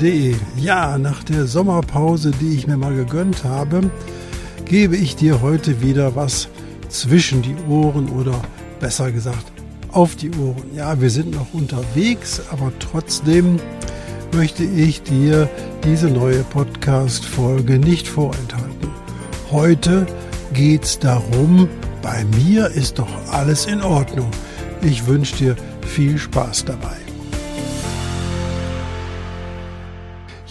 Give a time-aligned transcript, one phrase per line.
[0.00, 0.34] Blutdruck.de.
[0.56, 3.90] Ja, nach der Sommerpause, die ich mir mal gegönnt habe,
[4.64, 6.48] gebe ich dir heute wieder was
[6.88, 8.40] zwischen die Ohren oder
[8.80, 9.52] besser gesagt
[9.92, 10.74] auf die Ohren.
[10.74, 13.58] Ja, wir sind noch unterwegs, aber trotzdem
[14.32, 15.48] möchte ich dir
[15.84, 18.88] diese neue Podcast-Folge nicht vorenthalten.
[19.50, 20.06] Heute
[20.54, 21.68] geht es darum,
[22.02, 24.30] bei mir ist doch alles in Ordnung.
[24.82, 27.09] Ich wünsche dir viel Spaß dabei.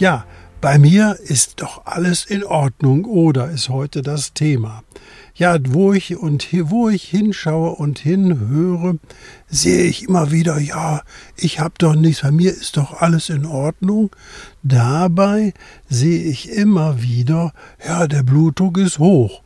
[0.00, 0.24] Ja,
[0.62, 4.82] bei mir ist doch alles in Ordnung oder ist heute das Thema.
[5.34, 8.98] Ja, wo ich und wo ich hinschaue und hinhöre,
[9.46, 11.02] sehe ich immer wieder, ja,
[11.36, 14.08] ich habe doch nichts, bei mir ist doch alles in Ordnung.
[14.62, 15.52] Dabei
[15.90, 17.52] sehe ich immer wieder,
[17.86, 19.42] ja, der Blutdruck ist hoch.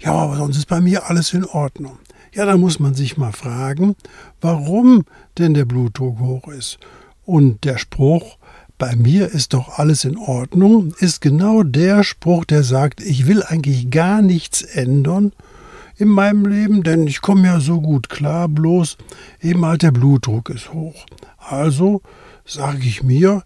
[0.00, 1.98] Ja, aber sonst ist bei mir alles in Ordnung.
[2.32, 3.94] Ja, da muss man sich mal fragen,
[4.40, 5.04] warum
[5.36, 6.78] denn der Blutdruck hoch ist.
[7.26, 8.37] Und der Spruch,
[8.78, 13.42] bei mir ist doch alles in Ordnung, ist genau der Spruch, der sagt, ich will
[13.42, 15.32] eigentlich gar nichts ändern
[15.96, 18.96] in meinem Leben, denn ich komme ja so gut klar, bloß
[19.42, 21.06] eben halt der Blutdruck ist hoch.
[21.38, 22.02] Also
[22.46, 23.42] sage ich mir,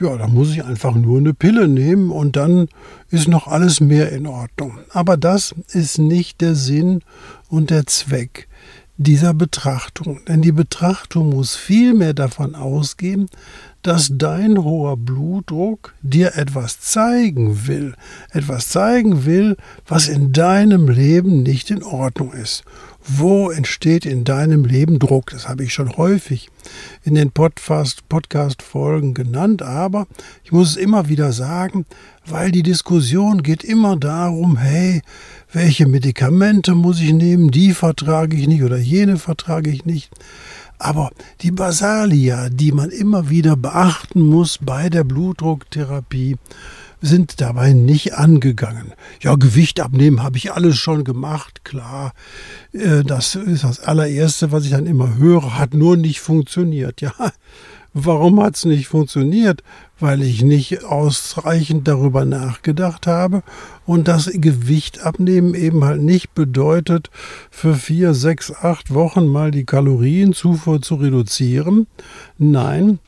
[0.00, 2.68] ja, da muss ich einfach nur eine Pille nehmen und dann
[3.10, 4.78] ist noch alles mehr in Ordnung.
[4.90, 7.02] Aber das ist nicht der Sinn
[7.48, 8.48] und der Zweck
[8.96, 10.20] dieser Betrachtung.
[10.26, 13.28] Denn die Betrachtung muss vielmehr davon ausgehen,
[13.82, 17.94] dass dein hoher Blutdruck dir etwas zeigen will,
[18.30, 19.56] etwas zeigen will,
[19.86, 22.64] was in deinem Leben nicht in Ordnung ist.
[23.02, 25.30] Wo entsteht in deinem Leben Druck?
[25.30, 26.50] Das habe ich schon häufig
[27.02, 30.06] in den Podcast-Folgen genannt, aber
[30.44, 31.86] ich muss es immer wieder sagen,
[32.26, 35.00] weil die Diskussion geht immer darum, hey,
[35.50, 40.10] welche Medikamente muss ich nehmen, die vertrage ich nicht oder jene vertrage ich nicht.
[40.80, 41.10] Aber
[41.42, 46.38] die Basalia, die man immer wieder beachten muss bei der Blutdrucktherapie,
[47.02, 48.92] sind dabei nicht angegangen.
[49.20, 52.12] Ja, Gewicht abnehmen habe ich alles schon gemacht, klar.
[52.72, 57.00] Äh, das ist das allererste, was ich dann immer höre, hat nur nicht funktioniert.
[57.20, 57.32] Ja,
[57.92, 59.62] warum hat es nicht funktioniert?
[59.98, 63.42] Weil ich nicht ausreichend darüber nachgedacht habe
[63.86, 67.10] und das Gewicht abnehmen eben halt nicht bedeutet,
[67.50, 71.86] für vier, sechs, acht Wochen mal die Kalorienzufuhr zu reduzieren.
[72.38, 72.98] Nein,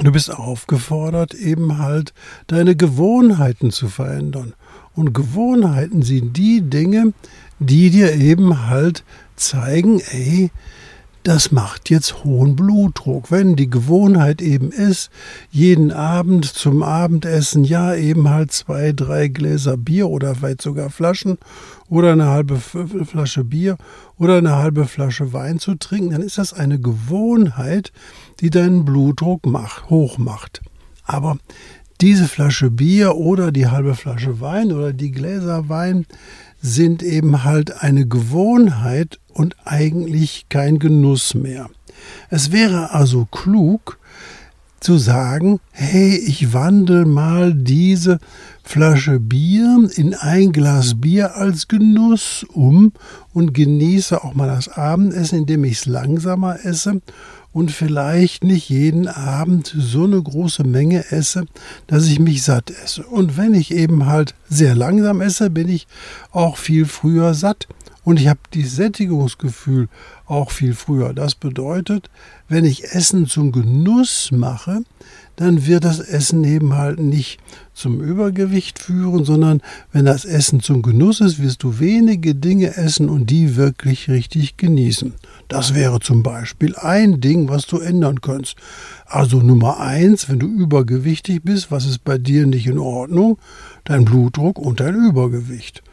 [0.00, 2.14] Du bist aufgefordert, eben halt
[2.46, 4.54] deine Gewohnheiten zu verändern.
[4.94, 7.14] Und Gewohnheiten sind die Dinge,
[7.58, 9.02] die dir eben halt
[9.34, 10.52] zeigen, ey,
[11.22, 13.30] das macht jetzt hohen Blutdruck.
[13.30, 15.10] Wenn die Gewohnheit eben ist,
[15.50, 21.38] jeden Abend zum Abendessen ja eben halt zwei, drei Gläser Bier oder vielleicht sogar Flaschen
[21.88, 23.76] oder eine halbe Flasche Bier
[24.16, 27.92] oder eine halbe Flasche Wein zu trinken, dann ist das eine Gewohnheit,
[28.40, 30.62] die deinen Blutdruck macht, hoch macht.
[31.04, 31.38] Aber
[32.00, 36.06] diese Flasche Bier oder die halbe Flasche Wein oder die Gläser Wein
[36.60, 41.68] sind eben halt eine Gewohnheit und eigentlich kein Genuss mehr.
[42.30, 43.98] Es wäre also klug
[44.80, 48.20] zu sagen, hey, ich wandle mal diese
[48.62, 52.92] Flasche Bier in ein Glas Bier als Genuss um
[53.32, 57.00] und genieße auch mal das Abendessen, indem ich es langsamer esse
[57.58, 61.44] und vielleicht nicht jeden Abend so eine große Menge esse,
[61.88, 63.02] dass ich mich satt esse.
[63.02, 65.88] Und wenn ich eben halt sehr langsam esse, bin ich
[66.30, 67.66] auch viel früher satt.
[68.04, 69.88] Und ich habe dieses Sättigungsgefühl
[70.24, 71.12] auch viel früher.
[71.12, 72.10] Das bedeutet,
[72.48, 74.84] wenn ich Essen zum Genuss mache,
[75.38, 77.38] dann wird das Essen eben halt nicht
[77.72, 83.08] zum Übergewicht führen, sondern wenn das Essen zum Genuss ist, wirst du wenige Dinge essen
[83.08, 85.14] und die wirklich richtig genießen.
[85.46, 88.56] Das wäre zum Beispiel ein Ding, was du ändern kannst.
[89.06, 93.38] Also Nummer eins, wenn du übergewichtig bist, was ist bei dir nicht in Ordnung?
[93.84, 95.84] Dein Blutdruck und dein Übergewicht.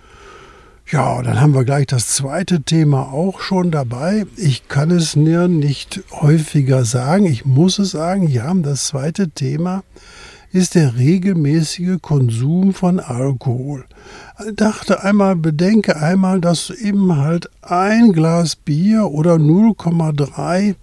[0.92, 4.28] Ja, dann haben wir gleich das zweite Thema auch schon dabei.
[4.38, 7.26] Ich kann es mir nicht häufiger sagen.
[7.26, 9.84] Ich muss es sagen, ja, das zweite Thema
[10.52, 13.86] ist der regelmäßige Konsum von Alkohol.
[14.54, 20.76] Dachte einmal, bedenke einmal, dass eben halt ein Glas Bier oder 0,3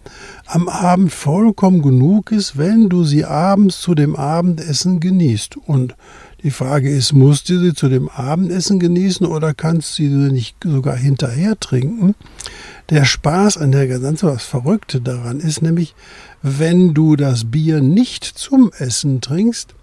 [0.46, 5.58] am Abend vollkommen genug ist, wenn du sie abends zu dem Abendessen genießt.
[5.64, 5.94] Und
[6.42, 10.56] die Frage ist, musst du sie zu dem Abendessen genießen oder kannst du sie nicht
[10.64, 12.14] sogar hinterher trinken?
[12.90, 15.94] Der Spaß an der ganzen, was Verrückte daran ist nämlich,
[16.42, 19.74] wenn du das Bier nicht zum Essen trinkst,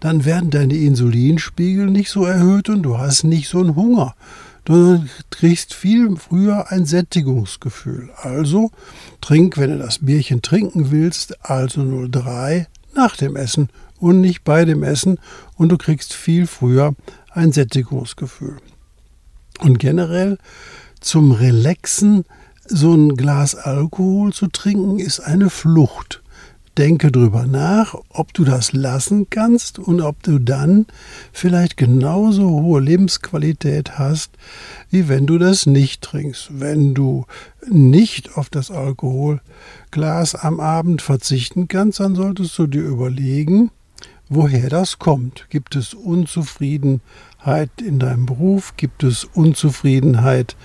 [0.00, 4.14] dann werden deine Insulinspiegel nicht so erhöht und du hast nicht so einen Hunger.
[4.64, 8.10] Du kriegst viel früher ein Sättigungsgefühl.
[8.16, 8.70] Also
[9.20, 12.66] trink, wenn du das Bierchen trinken willst, also 03
[12.98, 13.68] nach dem Essen
[14.00, 15.18] und nicht bei dem Essen
[15.56, 16.94] und du kriegst viel früher
[17.30, 18.56] ein Sättigungsgefühl.
[19.60, 20.36] Und generell
[21.00, 22.24] zum Relaxen
[22.66, 26.17] so ein Glas Alkohol zu trinken ist eine Flucht.
[26.78, 30.86] Denke drüber nach, ob du das lassen kannst und ob du dann
[31.32, 34.30] vielleicht genauso hohe Lebensqualität hast,
[34.88, 36.60] wie wenn du das nicht trinkst.
[36.60, 37.26] Wenn du
[37.68, 43.72] nicht auf das Alkoholglas am Abend verzichten kannst, dann solltest du dir überlegen,
[44.28, 45.46] woher das kommt.
[45.50, 47.00] Gibt es Unzufriedenheit
[47.80, 48.74] in deinem Beruf?
[48.76, 50.56] Gibt es Unzufriedenheit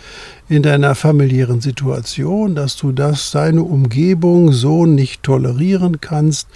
[0.50, 6.48] in deiner familiären Situation, dass du das deine Umgebung so nicht tolerieren kannst,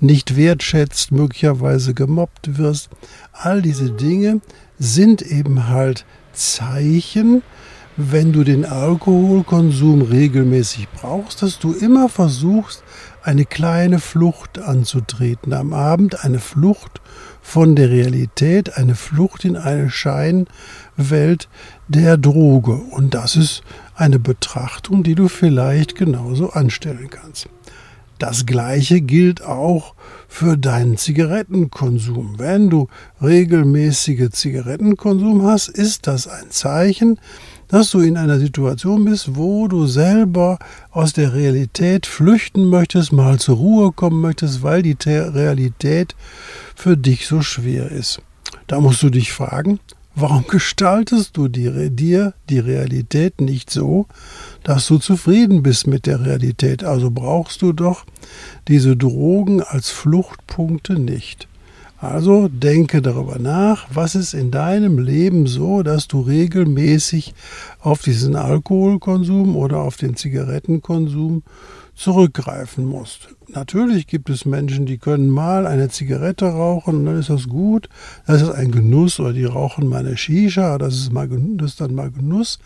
[0.00, 2.88] nicht wertschätzt, möglicherweise gemobbt wirst?
[3.32, 4.40] All diese Dinge
[4.78, 7.42] sind eben halt Zeichen,
[7.96, 12.82] wenn du den Alkoholkonsum regelmäßig brauchst, dass du immer versuchst,
[13.22, 17.00] eine kleine Flucht anzutreten am Abend, eine Flucht
[17.40, 21.48] von der Realität, eine Flucht in eine Scheinwelt
[21.88, 22.72] der Droge.
[22.72, 23.62] Und das ist
[23.94, 27.48] eine Betrachtung, die du vielleicht genauso anstellen kannst.
[28.18, 29.94] Das gleiche gilt auch
[30.28, 32.38] für deinen Zigarettenkonsum.
[32.38, 32.88] Wenn du
[33.20, 37.18] regelmäßige Zigarettenkonsum hast, ist das ein Zeichen,
[37.68, 40.58] dass du in einer Situation bist, wo du selber
[40.90, 46.14] aus der Realität flüchten möchtest, mal zur Ruhe kommen möchtest, weil die Realität
[46.74, 48.20] für dich so schwer ist.
[48.66, 49.80] Da musst du dich fragen,
[50.14, 54.06] warum gestaltest du die, dir die Realität nicht so,
[54.62, 56.84] dass du zufrieden bist mit der Realität?
[56.84, 58.04] Also brauchst du doch
[58.68, 61.48] diese Drogen als Fluchtpunkte nicht.
[61.98, 67.34] Also denke darüber nach, was ist in deinem Leben so, dass du regelmäßig
[67.80, 71.42] auf diesen Alkoholkonsum oder auf den Zigarettenkonsum
[71.94, 73.28] zurückgreifen musst.
[73.48, 77.88] Natürlich gibt es Menschen, die können mal eine Zigarette rauchen und dann ist das gut.
[78.26, 81.80] Das ist ein Genuss oder die rauchen mal eine Shisha, das ist, mal, das ist
[81.80, 82.58] dann mal Genuss.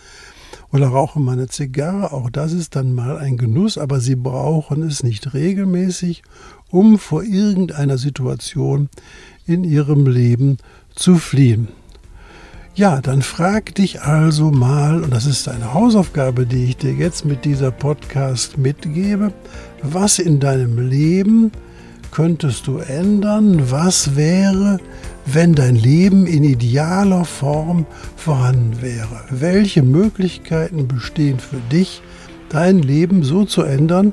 [0.73, 4.83] Oder rauchen mal eine Zigarre, auch das ist dann mal ein Genuss, aber sie brauchen
[4.83, 6.23] es nicht regelmäßig
[6.71, 8.89] um vor irgendeiner Situation
[9.47, 10.59] in ihrem Leben
[10.95, 11.69] zu fliehen.
[12.75, 17.25] Ja, dann frag dich also mal, und das ist eine Hausaufgabe, die ich dir jetzt
[17.25, 19.33] mit dieser Podcast mitgebe,
[19.83, 21.51] was in deinem Leben
[22.11, 23.71] könntest du ändern?
[23.71, 24.79] Was wäre,
[25.27, 27.87] wenn dein Leben in idealer Form
[28.17, 29.25] vorhanden wäre?
[29.31, 32.03] Welche Möglichkeiten bestehen für dich,
[32.49, 34.13] dein Leben so zu ändern,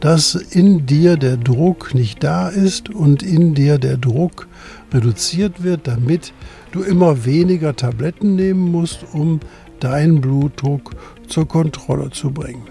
[0.00, 4.46] dass in dir der Druck nicht da ist und in dir der Druck
[4.92, 6.32] reduziert wird, damit
[6.72, 9.40] du immer weniger Tabletten nehmen musst, um
[9.80, 10.94] deinen Blutdruck
[11.28, 12.62] zur Kontrolle zu bringen.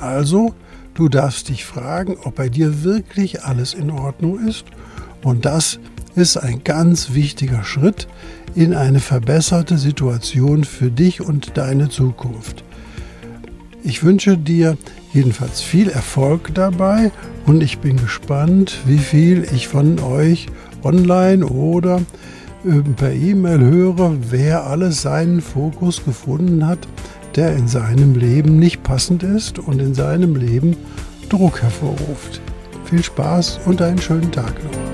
[0.00, 0.54] Also,
[0.94, 4.66] du darfst dich fragen, ob bei dir wirklich alles in Ordnung ist
[5.22, 5.78] und das
[6.16, 8.06] ist ein ganz wichtiger Schritt
[8.54, 12.64] in eine verbesserte Situation für dich und deine Zukunft.
[13.82, 14.78] Ich wünsche dir
[15.12, 17.10] jedenfalls viel Erfolg dabei
[17.46, 20.46] und ich bin gespannt, wie viel ich von euch
[20.82, 22.00] online oder
[22.64, 26.88] äh, per E-Mail höre, wer alles seinen Fokus gefunden hat,
[27.36, 30.76] der in seinem Leben nicht passend ist und in seinem Leben
[31.28, 32.40] Druck hervorruft.
[32.84, 34.93] Viel Spaß und einen schönen Tag noch.